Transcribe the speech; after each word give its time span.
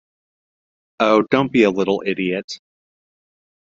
Oh, 0.99 1.25
don't 1.29 1.51
be 1.51 1.61
a 1.61 1.69
little 1.69 2.01
idiot! 2.03 2.59